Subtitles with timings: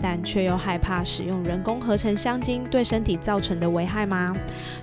[0.00, 4.34] 但却又害怕使用人工合成香精对身体造成的危害吗？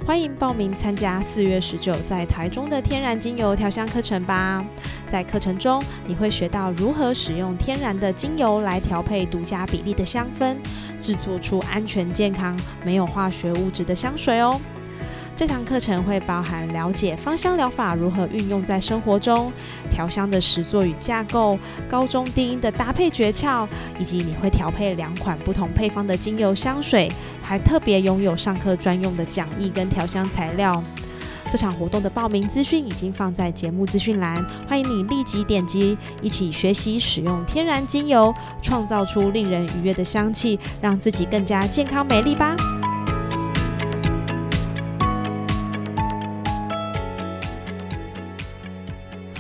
[0.05, 4.65] 欢迎报名参加四月十九在台中的天然精油调香课程吧！
[5.07, 10.57] 在课程中，你会学到如何使用天然的精油来调配独家比例的香氛，
[10.99, 14.59] 制作出安全、健康、没有化学物质的香水哦。
[15.35, 19.51] 这堂课程会包含了解芳香疗法如何运用在生活中，
[19.89, 21.57] 调香的实作与架构，
[21.89, 23.67] 高中低音的搭配诀窍，
[23.99, 30.81] 以及你会调配两款不同配方的精油香水，还特别拥有上课专用的讲义跟调香材料。
[31.49, 42.55] 这场活动的报名资讯已经放在节目资讯栏，欢迎你立即点击，一起学习使用天然精油，创造出令人愉悦的香气，让自己更加健康美丽吧。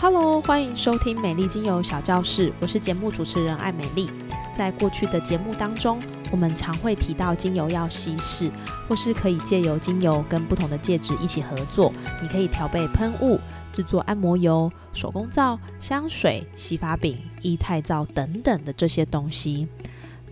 [0.03, 4.11] Hello，欢迎收听美丽精油小教室，我是节目主持人艾美丽。
[4.53, 5.97] 在过去的节目当中，
[6.29, 8.51] 我们常会提到精油要稀释，
[8.85, 11.89] 或是可以借由精油跟不同的介质一起合作。
[12.21, 13.39] 你可以调配喷雾、
[13.71, 19.69] 制作按摩油、手工皂、香水、洗发饼、液态皂等等的这些东西。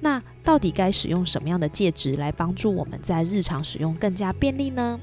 [0.02, 5.00] 那到底该使用什么样的介质来帮助我们在日常使用更加便利呢？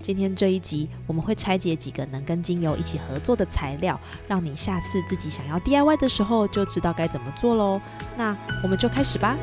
[0.00, 7.80] 今天这一集，我们会拆解几个能跟精油一起合作的材料，让你下次自己想要 DIY 的时候就知道该怎么做喽。
[8.16, 9.36] 那我们就开始吧。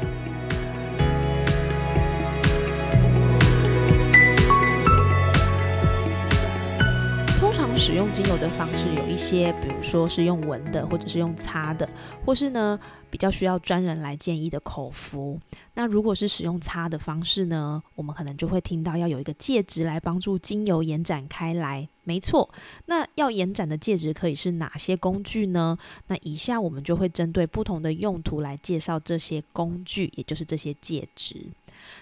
[7.88, 11.87] 使用精油的方式有一些，比如说是用闻的，或者是用擦的，
[12.25, 12.77] 或是呢
[13.09, 15.39] 比较需要专人来建议的口服。
[15.73, 21.87] 那如果是使用擦的方式呢，我们可能就会听到要有一个介质来帮助精油延展开来。
[22.03, 22.49] 没错，
[22.87, 25.77] 那要延展的介质可以是哪些工具呢？
[26.08, 31.37] 那以下我们就会针对不同的用途来介绍这些工具，也就是这些介质。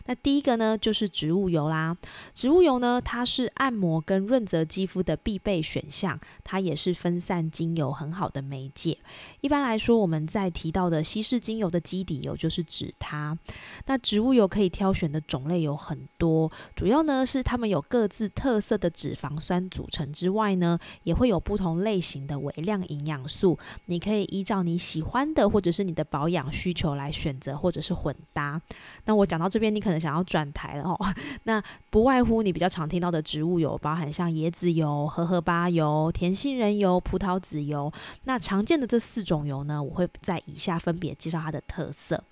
[0.05, 1.95] 那第一个呢，就是植物油啦。
[2.33, 8.97] 植物油呢，它是按摩跟润泽肌肤的必备选项，它也是分散精油很好的媒介。
[9.41, 13.37] 一般来说，我们在提到的稀释精油的基底油就是指它。
[13.85, 23.59] 那植物油可以挑选的种类有很多，主要呢是它们有各自特色的脂肪酸组成之外呢，也会有不同类型的微量营养素。
[23.85, 28.61] 你可以依照你喜欢的或者是你的保养需求来选择，或者是混搭。
[29.05, 29.74] 那我讲到这边。
[29.75, 30.97] 你可能想要转台了哦，
[31.43, 37.91] 那不外乎你比较常听到的植物油，包含像椰子油、荷荷巴油、甜杏仁油、葡萄籽油。
[38.23, 42.23] 那常见的这四种油呢，我会在以下分别介绍它的特色。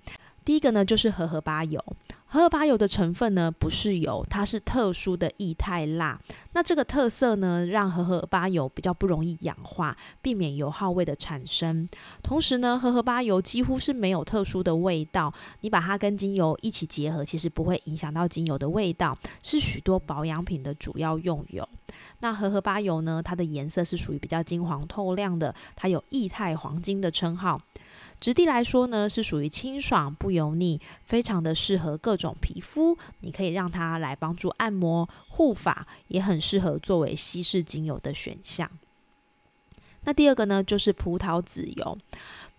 [0.44, 1.84] 第一个呢，就是荷荷巴油。
[2.26, 6.20] 荷荷巴油的成分呢，不是油，它是特殊的液态蜡。
[6.54, 11.88] 那这个特色呢，让荷荷巴油比较不容易氧化，避免油耗味的产生。
[12.24, 15.31] 同时呢，荷荷巴油几乎是没有特殊的味道，
[15.62, 21.68] 你把它跟精油一起结合，其实不会影响到精油的味道，是许多保养品的主要用油。
[22.20, 27.62] 那荷荷巴油呢，它的颜色是属于比较金黄透亮的，它有液态黄金的称号。
[28.20, 32.98] 质地来说呢，是属于清爽不油腻，非常的适合各种皮肤。
[33.20, 38.70] 你可以让它来帮助按摩、护发，也很适合作为稀释精油的选项。
[40.06, 41.98] 那第二个呢，就是葡萄籽油。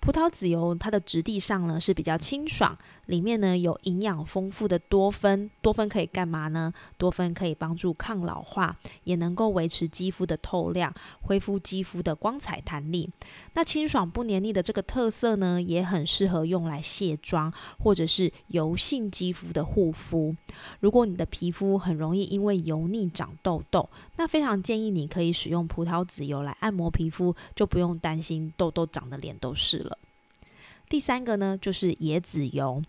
[0.04, 2.76] 葡萄籽油它的质地上呢是比较清爽，
[3.06, 6.70] 里面呢有营养丰富的多酚，多酚可以干嘛呢？
[6.98, 10.92] 多酚可以帮助抗老化，也能够维持肌肤的透亮，
[11.22, 13.08] 恢复肌肤的光彩弹力。
[13.54, 20.36] 那清爽不黏腻的这个特色呢，也很适合用来卸妆或者是油性肌肤的护肤。
[20.80, 29.93] 如果你的皮肤很容易因为油腻长痘痘，那非常建议你可以使用葡萄籽油来按摩皮肤，就不用担心痘痘长的脸都是了。
[30.94, 32.80] 第三个呢，就是椰子油。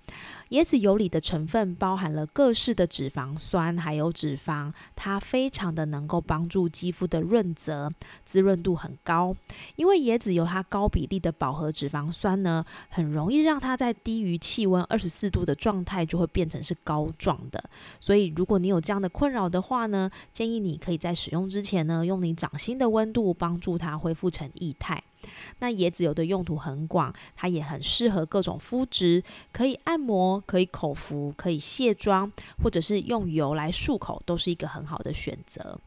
[0.52, 7.92] 椰子油里的成分包含了各式的脂肪酸，还有脂肪，它非常的能够帮助肌肤的润泽，
[8.24, 9.36] 滋润度很高。
[9.75, 17.68] 因为椰子油它高比例的饱和脂肪酸呢，很容易让它在低于气温二十四度的状态就会变成是膏状的。
[18.00, 25.02] 所以如果你有这样的困扰的话呢，建议你可以在使用之前呢，用你掌心的温度帮助它恢复成液态。
[25.60, 32.31] 那椰子油的用途很广，它也很适合各种肤质，可以按摩，可以口服，可以卸妆，
[32.63, 35.80] 或者是用油来漱口，都是一个很好的选择。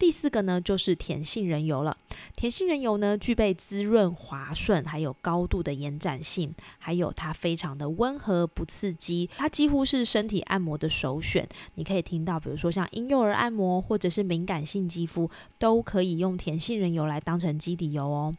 [0.00, 1.94] 第四个呢，就是甜杏仁油了。
[2.34, 11.46] 甜杏仁油呢，具备滋润、滑顺，还有高度的延展性，还有它非常的温和，不刺激，它几乎是身体按摩的首选。
[11.74, 18.34] 你可以听到，比如说像婴幼儿按摩，或者是敏感性肌肤，都可以用甜杏仁油来当成基底油哦。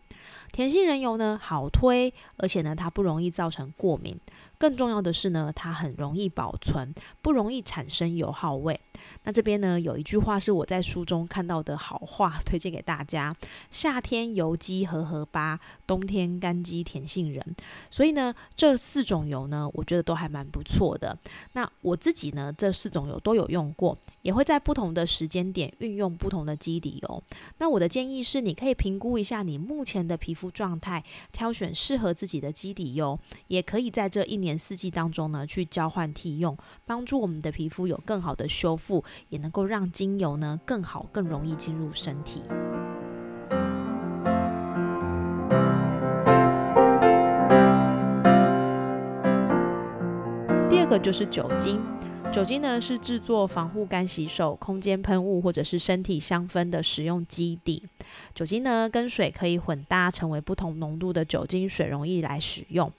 [0.52, 4.20] 甜杏仁油呢，好推，而且呢，它不容易造成过敏。
[4.62, 8.80] 更重要的是呢，它很容易保存，不容易产生油耗味。
[9.24, 13.36] 那这边呢，有一句话是我在书中看到的好话，推荐给大家：
[13.72, 17.44] 夏天油肌和荷巴，冬天干肌甜杏仁。
[17.90, 21.18] 所以呢，这四种油呢，我觉得都还蛮不错的。
[21.54, 27.24] 那我自己呢，这四种油都有用过，也会在不同的时间点运用不同的基底油。
[27.58, 34.51] 那我的建议是，你可以评估一下你目前的皮肤状态，挑选适合自己的基底油，也可以在这一年。
[34.58, 42.44] 四季当中呢，去交换替用，帮助我们的皮肤有更好的修复，也能够让精油呢更好、更容易进入身体。
[50.70, 51.82] 第二个就是酒精。
[52.32, 57.84] 酒精呢是制作防护干洗手、空间喷雾或者是身体香氛的使用基底。
[58.34, 62.90] 酒精呢跟水可以混搭，成为不同浓度的酒精水，溶液来使用。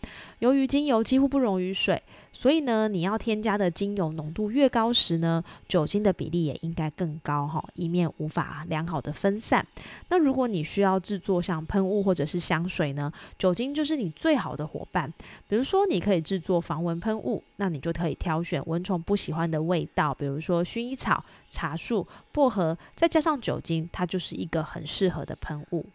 [0.40, 2.02] 由于精油几乎不溶于水。
[2.34, 9.66] 所以呢，你要添加的精油浓度越高时呢，酒精的比例也应该更高哈，以免无法良好的分散。
[10.08, 15.12] 那如果你需要制作像喷雾或者是香水呢，酒精就是你最好的伙伴。
[15.46, 25.86] 比如说，你可以制作防蚊喷雾，那你就可以挑选蚊虫不喜欢的味道，比如说薰衣草、茶树、薄荷，再加上酒精，它就是一个很适合的喷雾。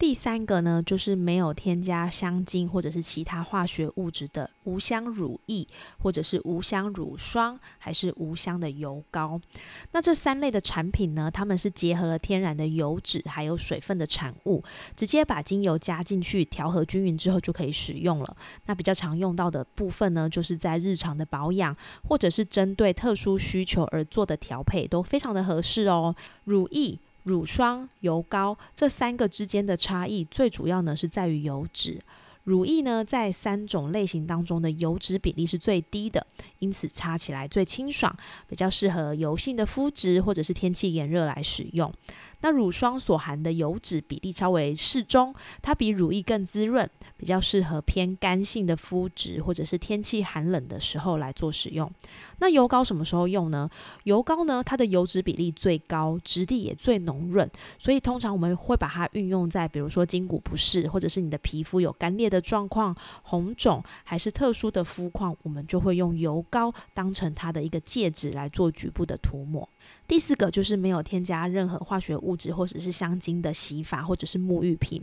[0.00, 5.66] 第三个呢，就是没有添加香精或者是其他化学物质的无香乳液，
[5.98, 9.38] 或者是无香乳霜，还是无香的油膏。
[9.92, 14.64] 那这三类的产品呢，它们是结合了天然的油脂还有水分的产物，
[14.96, 18.36] 直接把精油加进去调和均匀之后就可以使用了。
[18.64, 21.76] 那比较常用到的部分呢，就是在日常的保养，
[22.08, 26.16] 或者是针对特殊需求而做的调配，都非常的合适哦。
[26.44, 26.98] 乳液。
[27.30, 32.00] 乳霜、油膏这三个之间的差异，最主要呢是在于油脂。
[32.44, 36.26] 乳液呢，在三种类型当中的油脂比例是最低的，
[36.58, 38.14] 因此擦起来最清爽，
[38.48, 41.92] 比较适合油性的肤质或者是天气炎热来使用。
[42.42, 46.88] 那乳霜所含的油脂比例稍微适中，它比乳液更滋润，
[47.18, 51.90] 比较适合偏干性的肤质或者是天气寒冷的时候来做使用。
[52.38, 53.68] 那油膏什么时候用呢？
[54.04, 57.46] 油膏呢，它的油脂比例最高，质地也最浓润，
[57.78, 69.68] 所以通常我们会把它运用在比如说筋骨不适，或者是你的皮肤有干裂的状况、红肿还是特殊的肤况，我们就会用油膏当成它的一个介质来做局部的涂抹。
[70.06, 75.00] 第四个就是没有添加任何化学物质或者是香精的洗发或者是沐浴品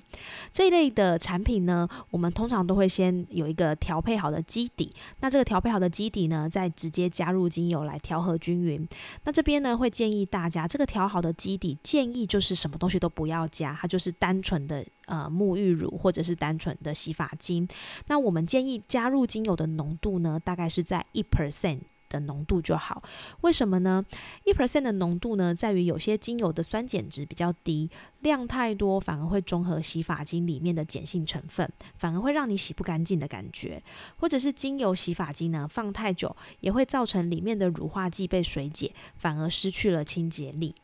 [0.51, 4.91] 这一类的产品呢，我们通常都会先有一个调配好的基底。
[5.21, 8.87] 那这个调配好的基底呢，再直接加入精油来调和均匀。
[9.23, 17.67] 那这边呢，会建议大家这个调好的基底，建议就是什么东西都不要加，它就是单纯的呃沐浴乳或者是单纯的洗发精。
[18.07, 21.79] 那我们建议加入精油的浓度呢，大概是在一 percent。
[22.09, 23.01] 的浓度就好，
[23.41, 24.03] 为什么呢？
[24.45, 27.89] 一 percent 的浓度呢，在于有些精油的酸碱值比较低，
[28.21, 33.81] 量太多反而会中和洗发精里面的碱性成分，反而会让你洗不干净的感觉。
[34.17, 40.75] 或者是精油洗发精呢，放太久也会造成里面的乳化剂被水解，反而失去了清洁力。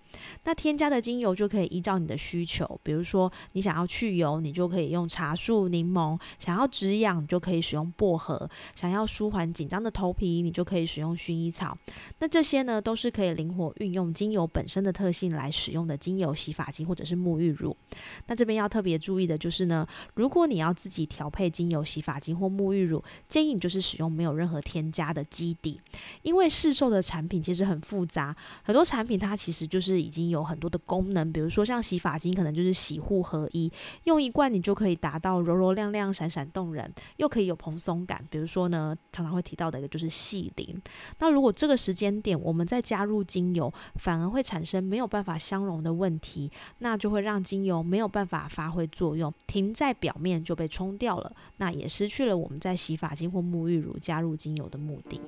[0.44, 11.78] 那添加的精油就可以依照你的需求，比如说你想要去油，你就可以用茶树、柠檬；想要止痒，你就可以使用薄荷；想要舒缓紧张的头皮，你就可以使用薰衣草。
[12.20, 17.76] 那这些呢，都是可以灵活运用精油本身的特性来使用的精油洗发精或者是沐浴乳。
[18.28, 25.80] 那这边要特别注意的就是呢，如果你要自己调配精油洗发精或沐浴乳，建议你就是使用没有任何添加的基底，
[26.22, 30.03] 因为市售的产品其实很复杂，很多产品它其实就是。
[30.04, 33.72] 已经有很多的功能，比如说像洗发精，可能就是洗护合一，
[34.04, 38.24] 用一罐你就可以达到柔柔亮亮、闪闪动人，又可以有蓬松感。
[38.30, 40.82] 比如说呢，常常会提到的一个就是细鳞。
[41.20, 55.22] 那如果这个时间点我们再加入精油，反而会产生没有办法相容的问题，那就会让精油没有办法发挥作用，停在表面就被冲掉了，那也失去了我们在洗发精或沐浴乳加入精油的目的。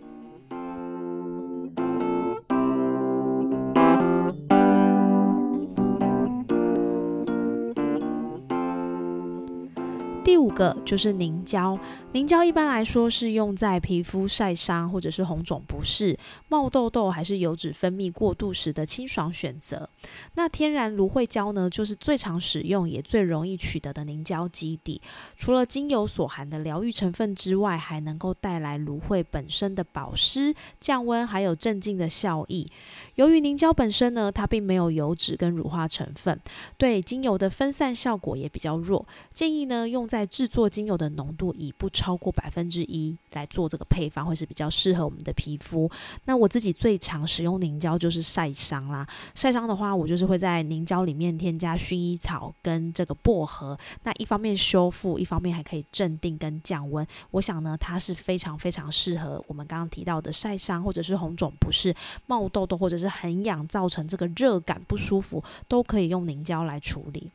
[10.26, 11.78] 第五个就是凝胶，
[12.14, 16.18] 凝胶一般来说是用在皮肤晒伤或者是红肿不适、
[16.50, 19.88] 冒痘痘还是油脂分泌过度时的清爽选择。
[20.34, 25.00] 那天然芦荟胶呢，就是最常使用也最容易取得的凝胶基底。
[25.38, 32.66] 除了精油所含的疗愈成分之外，还能够带来芦荟本身的保湿、降温还有镇静的效益。
[33.14, 36.42] 由于凝胶本身呢，它并没有油脂跟乳化成分，
[36.80, 39.06] 对精油的分散效果也比较弱。
[39.32, 45.92] 建议呢，用在在制作精油的浓度以不超过百分之一来做这个配方，会是比较适合我们的皮肤。
[46.24, 57.06] 那我自己最常使用凝胶就是晒伤啦，晒伤的话，我就是会在凝胶里面添加薰衣草跟这个薄荷，那一方面修复，一方面还可以镇定跟降温。
[57.32, 61.94] 我想呢，它是非常非常适合我们刚刚提到的晒伤或者是红肿不适、
[62.26, 67.30] 冒痘痘或者是很痒造成这个热感不舒服，都可以用凝胶来处理。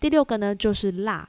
[0.00, 1.28] 第六个呢，就是蜡。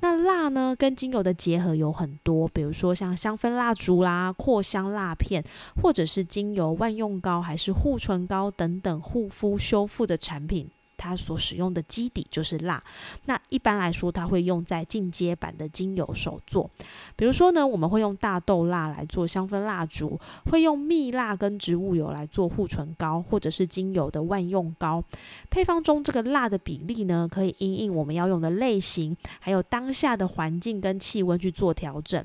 [0.00, 5.42] 那蜡呢，跟精油的结合有很多，比如说像香氛蜡烛啦、扩香蜡片，
[5.80, 10.68] 或者是精油万用膏，还是护唇膏等等护肤修复的产品。
[10.96, 12.82] 它所使用的基底就是蜡，
[13.26, 16.70] 那一般来说，它会用在进阶版的精油手作。
[17.16, 20.18] 比如说呢，我们会用大豆蜡来做香氛蜡烛，
[20.50, 25.02] 会用蜜蜡跟植物油来做护唇膏，或者是精油的万用膏。
[25.50, 32.24] 配方中这个蜡的比例呢，可以因应我们要用的类型，还有当下的环境跟气温去做调整。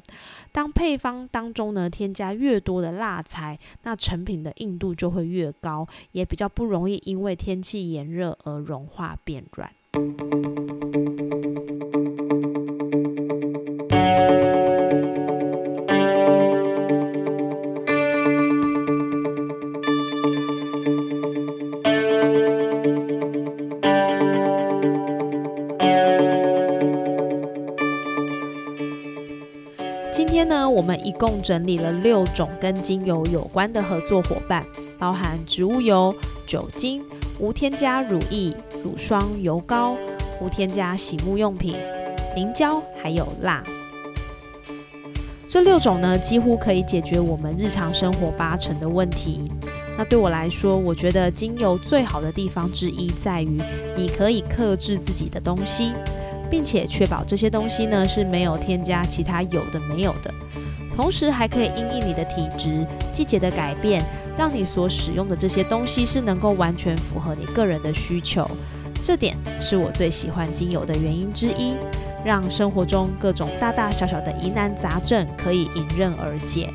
[0.52, 9.72] 当配方当中呢添加越多的蜡材，那成品的硬度就会越高，也比较不容易因为天气炎热而融化变软。
[30.12, 34.66] 今天呢，我们一共整理了六种跟精油有关的合作伙伴，
[34.98, 36.14] 包含植物油、
[36.46, 37.04] 酒精。
[37.40, 38.54] 无添加乳液、
[38.84, 39.96] 乳霜、油膏，
[40.42, 41.74] 无添加洗沐用品、
[42.36, 43.64] 凝胶，还有蜡。
[45.48, 49.42] 这六种呢，几乎可以解决我们日常生活八成的问题。
[49.98, 53.58] 那对我来说，我觉得精油最好的地方之一在于，
[53.96, 55.94] 你可以克制自己的东西，
[56.52, 60.34] 并且确保这些东西呢是没有添加其他有的没有的。
[60.94, 64.04] 同时还可以因应你的体质、季节的改变。
[64.40, 68.50] 让你所使用的这些东西是能够完全符合你个人的需求，
[69.04, 71.76] 这点是我最喜欢精油的原因之一。
[72.24, 76.70] 让生活中各种大大小小的疑难杂症可以迎刃而解。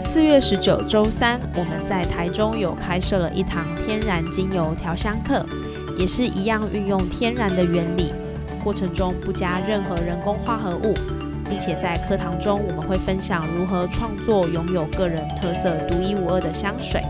[0.00, 5.44] 四月十九周三，我们在台中有开设了一堂天然精油调香课，
[5.98, 8.14] 也是一样运用天然的原理，
[8.64, 10.94] 过程中不加任何人工化合物。
[11.48, 17.02] 并且在课堂中，我们会分享如何创作拥有个人特色、独一无二的香水。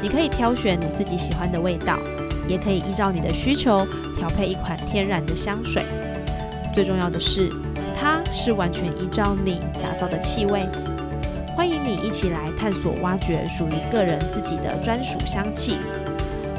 [0.00, 1.98] 你可以挑选你自己喜欢的味道，
[2.46, 5.84] 也可以依照你的需求调配一款天然的香水。
[6.72, 7.50] 最重要的是，
[7.98, 10.68] 它是完全依照你打造的气味。
[11.56, 15.76] 欢迎你一起来探索、挖掘属于个人自己的专属香气。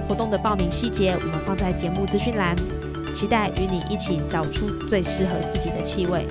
[0.10, 2.54] 活动的报名细节我们放在节目资讯栏，
[3.16, 6.28] 期待与你一起找出最适合自己的气味。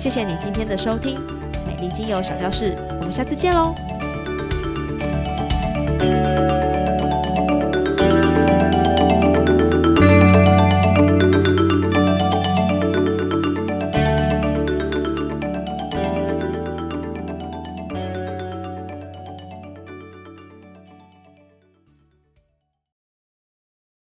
[0.00, 1.20] 谢谢你今天的收听，
[1.66, 3.74] 美丽精油小教室，我们下次见喽。